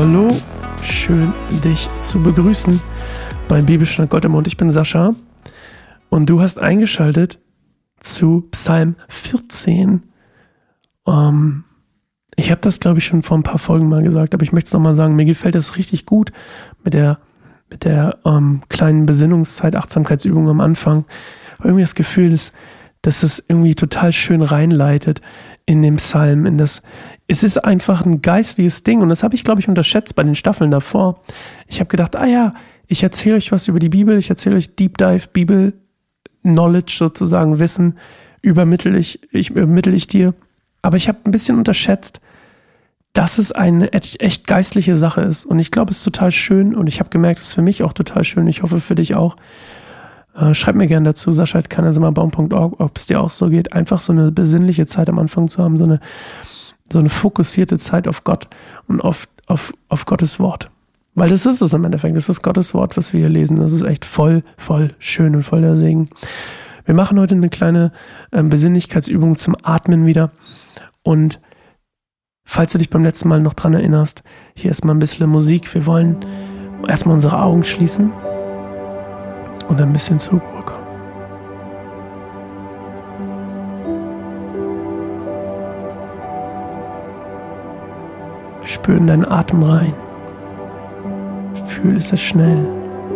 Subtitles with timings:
[0.00, 0.28] Hallo.
[0.80, 1.32] Schön,
[1.64, 2.80] dich zu begrüßen
[3.48, 4.46] beim Bibelschnack Gott im Mund.
[4.46, 5.16] Ich bin Sascha
[6.08, 7.40] und du hast eingeschaltet
[7.98, 10.04] zu Psalm 14.
[11.04, 11.64] Ähm,
[12.36, 14.68] ich habe das, glaube ich, schon vor ein paar Folgen mal gesagt, aber ich möchte
[14.68, 15.16] es nochmal sagen.
[15.16, 16.30] Mir gefällt das richtig gut
[16.84, 17.18] mit der,
[17.68, 21.06] mit der ähm, kleinen Besinnungszeit, Achtsamkeitsübung am Anfang.
[21.58, 22.52] Irgendwie das Gefühl, dass,
[23.02, 25.22] dass es irgendwie total schön reinleitet
[25.66, 26.82] in dem Psalm, in das,
[27.28, 30.34] es ist einfach ein geistliches Ding und das habe ich, glaube ich, unterschätzt bei den
[30.34, 31.20] Staffeln davor.
[31.66, 32.54] Ich habe gedacht, ah ja,
[32.86, 35.74] ich erzähle euch was über die Bibel, ich erzähle euch Deep Dive Bibel
[36.42, 37.98] Knowledge sozusagen, Wissen
[38.40, 40.32] übermittel ich, ich übermittel ich dir.
[40.80, 42.20] Aber ich habe ein bisschen unterschätzt,
[43.12, 45.44] dass es eine echt geistliche Sache ist.
[45.44, 47.82] Und ich glaube, es ist total schön und ich habe gemerkt, es ist für mich
[47.82, 48.46] auch total schön.
[48.46, 49.36] Ich hoffe für dich auch.
[50.34, 54.30] Äh, schreib mir gerne dazu, sascha.kannesimmerbaum.org, ob es dir auch so geht, einfach so eine
[54.30, 56.00] besinnliche Zeit am Anfang zu haben, so eine
[56.92, 58.48] so eine fokussierte Zeit auf Gott
[58.86, 60.70] und auf, auf, auf Gottes Wort.
[61.14, 62.16] Weil das ist es im Endeffekt.
[62.16, 63.56] Das ist Gottes Wort, was wir hier lesen.
[63.56, 66.08] Das ist echt voll, voll schön und voll der Segen.
[66.84, 67.92] Wir machen heute eine kleine
[68.30, 70.30] äh, Besinnlichkeitsübung zum Atmen wieder.
[71.02, 71.40] Und
[72.44, 74.22] falls du dich beim letzten Mal noch dran erinnerst,
[74.54, 75.74] hier erstmal ein bisschen Musik.
[75.74, 76.24] Wir wollen
[76.86, 78.12] erstmal unsere Augen schließen
[79.68, 80.77] und ein bisschen zur Ruhe kommen.
[88.88, 89.92] Spür in deinen Atem rein.
[91.66, 92.66] Fühl, ist er schnell,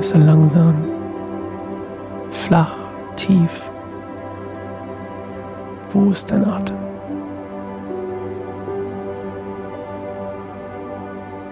[0.00, 0.74] ist er langsam,
[2.32, 2.74] flach,
[3.14, 3.70] tief.
[5.90, 6.74] Wo ist dein Atem?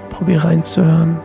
[0.08, 1.20] Probier reinzuhören,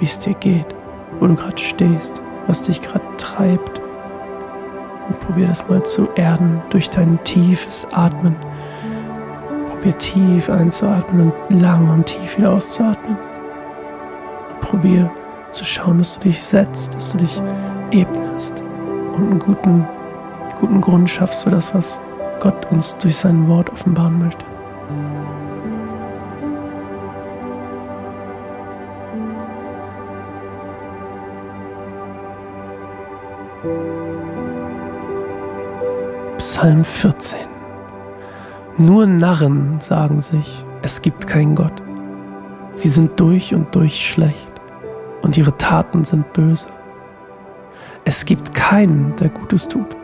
[0.00, 0.74] wie es dir geht,
[1.20, 3.80] wo du gerade stehst, was dich gerade treibt.
[5.08, 8.34] Und probier das mal zu erden durch dein tiefes Atmen
[9.78, 13.16] Probier tief einzuatmen und lang und tief wieder auszuatmen.
[14.50, 15.08] Und probier
[15.52, 17.40] zu schauen, dass du dich setzt, dass du dich
[17.92, 18.60] ebnest
[19.14, 19.86] und einen guten,
[20.58, 22.00] guten Grund schaffst für das, was
[22.40, 24.44] Gott uns durch sein Wort offenbaren möchte.
[36.38, 37.57] Psalm 14
[38.78, 41.82] nur Narren sagen sich, es gibt keinen Gott.
[42.74, 44.52] Sie sind durch und durch schlecht
[45.22, 46.66] und ihre Taten sind böse.
[48.04, 49.96] Es gibt keinen, der Gutes tut.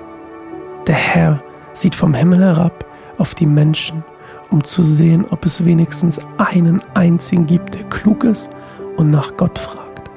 [0.87, 1.43] Der Herr
[1.73, 2.85] sieht vom Himmel herab
[3.19, 4.05] auf die Menschen,
[4.51, 8.51] um zu sehen, ob es wenigstens einen einzigen gibt, der klug ist
[8.97, 10.11] und nach Gott fragt.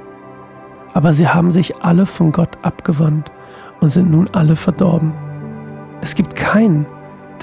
[0.94, 3.32] Aber sie haben sich alle von Gott abgewandt
[3.82, 5.14] und sind nun alle verdorben.
[6.02, 6.86] Es gibt keinen,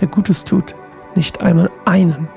[0.00, 0.74] der Gutes tut,
[1.16, 2.28] nicht einmal einen.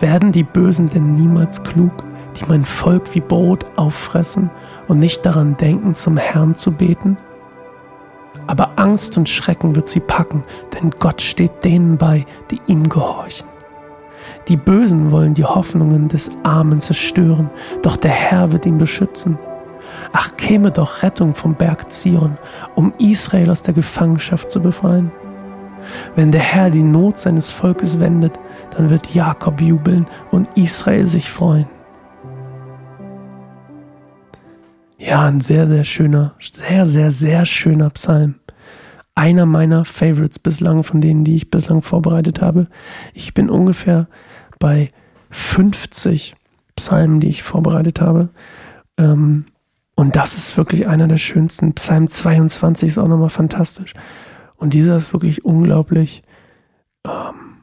[0.00, 2.04] Werden die Bösen denn niemals klug,
[2.36, 4.50] die mein Volk wie Brot auffressen
[4.88, 7.18] und nicht daran denken, zum Herrn zu beten?
[8.46, 10.42] Aber Angst und Schrecken wird sie packen,
[10.74, 13.48] denn Gott steht denen bei, die ihm gehorchen.
[14.48, 17.50] Die Bösen wollen die Hoffnungen des Armen zerstören,
[17.82, 19.38] doch der Herr wird ihn beschützen.
[20.12, 22.38] Ach, käme doch Rettung vom Berg Zion,
[22.74, 25.12] um Israel aus der Gefangenschaft zu befreien.
[26.16, 28.38] Wenn der Herr die Not seines Volkes wendet,
[28.76, 31.66] dann wird Jakob jubeln und Israel sich freuen.
[34.98, 38.34] Ja, ein sehr, sehr schöner, sehr, sehr, sehr schöner Psalm.
[39.14, 42.68] Einer meiner Favorites bislang, von denen, die ich bislang vorbereitet habe.
[43.14, 44.08] Ich bin ungefähr
[44.58, 44.90] bei
[45.30, 46.36] 50
[46.76, 48.28] Psalmen, die ich vorbereitet habe.
[48.98, 49.46] Ähm,
[49.94, 51.74] und das ist wirklich einer der schönsten.
[51.74, 53.94] Psalm 22 ist auch nochmal fantastisch.
[54.60, 56.22] Und dieser ist wirklich unglaublich.
[57.06, 57.62] Ähm,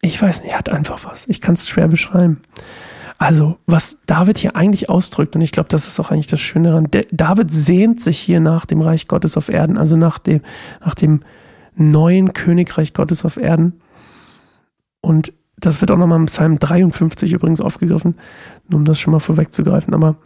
[0.00, 1.28] ich weiß nicht, hat einfach was.
[1.28, 2.40] Ich kann es schwer beschreiben.
[3.18, 6.70] Also, was David hier eigentlich ausdrückt, und ich glaube, das ist auch eigentlich das Schöne
[6.70, 10.40] daran, David sehnt sich hier nach dem Reich Gottes auf Erden, also nach dem,
[10.84, 11.20] nach dem
[11.76, 13.74] neuen Königreich Gottes auf Erden.
[15.02, 18.16] Und das wird auch nochmal im Psalm 53 übrigens aufgegriffen,
[18.66, 19.92] nur um das schon mal vorwegzugreifen.
[19.92, 20.16] Aber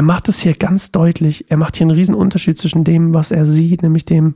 [0.00, 1.50] er macht es hier ganz deutlich.
[1.50, 4.32] Er macht hier einen riesen Unterschied zwischen dem, was er sieht, nämlich dem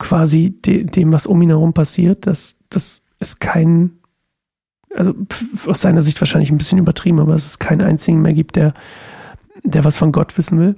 [0.00, 2.26] quasi de, dem, was um ihn herum passiert.
[2.26, 3.92] Das, das ist kein,
[4.92, 5.14] also
[5.68, 8.74] aus seiner Sicht wahrscheinlich ein bisschen übertrieben, aber es ist keinen einzigen mehr gibt, der,
[9.62, 10.74] der was von Gott wissen will.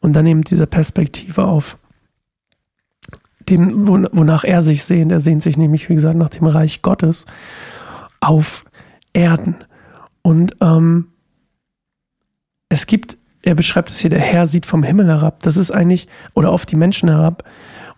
[0.00, 1.76] Und dann eben diese Perspektive auf
[3.50, 5.12] dem, wonach er sich sehnt.
[5.12, 7.26] Er sehnt sich nämlich, wie gesagt, nach dem Reich Gottes
[8.20, 8.64] auf
[9.12, 9.56] Erden.
[10.22, 11.08] Und ähm,
[12.70, 15.42] es gibt, er beschreibt es hier, der Herr sieht vom Himmel herab.
[15.42, 17.44] Das ist eigentlich, oder auf die Menschen herab.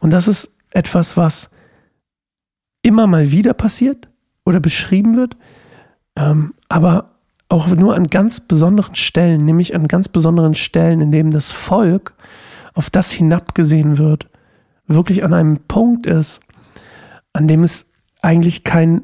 [0.00, 1.50] Und das ist etwas, was
[2.82, 4.08] immer mal wieder passiert,
[4.44, 5.36] oder beschrieben wird,
[6.16, 7.10] ähm, aber
[7.48, 12.14] auch nur an ganz besonderen Stellen, nämlich an ganz besonderen Stellen, in denen das Volk,
[12.74, 14.28] auf das hinabgesehen wird,
[14.86, 16.40] wirklich an einem Punkt ist,
[17.34, 17.90] an dem es
[18.22, 19.02] eigentlich kein,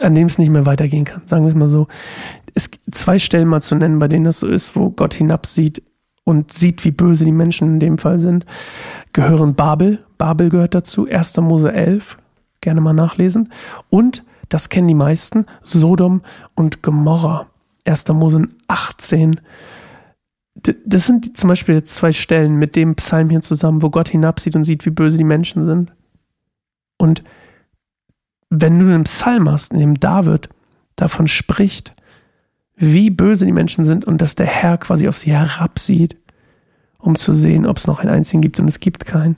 [0.00, 1.86] an dem es nicht mehr weitergehen kann, sagen wir es mal so.
[2.54, 5.82] Es gibt zwei Stellen mal zu nennen, bei denen das so ist, wo Gott hinabsieht
[6.24, 8.46] und sieht, wie böse die Menschen in dem Fall sind,
[9.12, 10.04] gehören Babel.
[10.18, 11.36] Babel gehört dazu, 1.
[11.38, 12.18] Mose 11,
[12.60, 13.52] gerne mal nachlesen.
[13.90, 16.22] Und, das kennen die meisten, Sodom
[16.54, 17.46] und Gomorra.
[17.84, 18.08] 1.
[18.08, 19.40] Mose 18.
[20.84, 24.56] Das sind zum Beispiel jetzt zwei Stellen mit dem Psalm hier zusammen, wo Gott hinabsieht
[24.56, 25.92] und sieht, wie böse die Menschen sind.
[26.98, 27.22] Und
[28.50, 30.48] wenn du einen Psalm hast, in dem David
[30.94, 31.94] davon spricht,
[32.76, 36.16] wie böse die Menschen sind und dass der Herr quasi auf sie herabsieht,
[36.98, 39.36] um zu sehen, ob es noch einen einzigen gibt und es gibt keinen.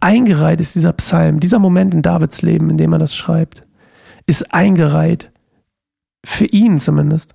[0.00, 3.62] Eingereiht ist dieser Psalm, dieser Moment in Davids Leben, in dem er das schreibt,
[4.26, 5.30] ist eingereiht,
[6.24, 7.34] für ihn zumindest,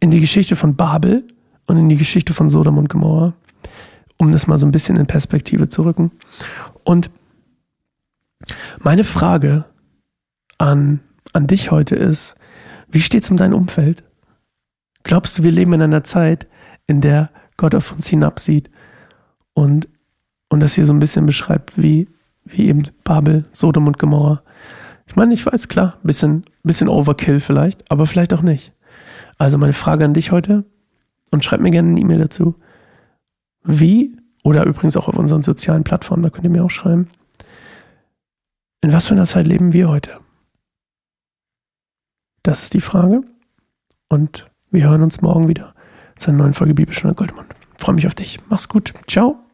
[0.00, 1.26] in die Geschichte von Babel
[1.66, 3.34] und in die Geschichte von Sodom und Gomorra,
[4.18, 6.10] um das mal so ein bisschen in Perspektive zu rücken.
[6.84, 7.10] Und
[8.80, 9.64] meine Frage
[10.58, 11.00] an,
[11.32, 12.36] an dich heute ist,
[12.88, 14.04] wie steht es um dein Umfeld?
[15.02, 16.46] Glaubst du, wir leben in einer Zeit,
[16.86, 18.70] in der Gott auf uns hinabsieht
[19.54, 19.88] und,
[20.48, 22.08] und das hier so ein bisschen beschreibt, wie,
[22.44, 24.42] wie eben Babel, Sodom und Gomorra?
[25.06, 28.72] Ich meine, ich weiß, klar, bisschen, bisschen Overkill vielleicht, aber vielleicht auch nicht.
[29.38, 30.64] Also meine Frage an dich heute
[31.30, 32.56] und schreib mir gerne eine E-Mail dazu.
[33.62, 37.08] Wie, oder übrigens auch auf unseren sozialen Plattformen, da könnt ihr mir auch schreiben,
[38.86, 40.20] in was für einer Zeit leben wir heute?
[42.44, 43.22] Das ist die Frage.
[44.08, 45.74] Und wir hören uns morgen wieder
[46.16, 47.48] zu einer neuen Folge Bibelstunde Goldmund.
[47.78, 48.38] Freue mich auf dich.
[48.48, 48.94] Mach's gut.
[49.08, 49.45] Ciao.